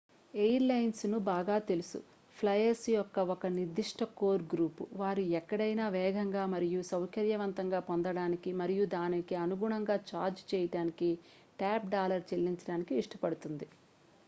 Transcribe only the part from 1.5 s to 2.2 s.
తెలుసు